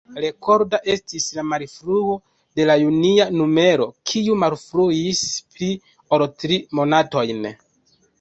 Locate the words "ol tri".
6.19-6.59